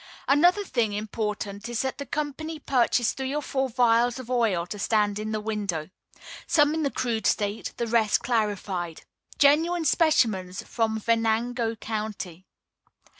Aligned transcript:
Another 0.27 0.63
thing 0.63 0.93
important 0.93 1.69
is 1.69 1.83
that 1.83 1.99
the 1.99 2.07
company 2.07 2.57
purchase 2.57 3.13
three 3.13 3.35
or 3.35 3.41
four 3.43 3.69
vials 3.69 4.17
of 4.17 4.31
oil 4.31 4.65
to 4.65 4.79
stand 4.79 5.19
in 5.19 5.31
the 5.31 5.39
window 5.39 5.91
some 6.47 6.73
in 6.73 6.81
the 6.81 6.89
crude 6.89 7.27
state, 7.27 7.71
the 7.77 7.85
rest 7.85 8.21
clarified. 8.21 9.03
Genuine 9.37 9.85
specimens 9.85 10.63
from 10.63 10.99
Venango 10.99 11.75
County. 11.75 12.47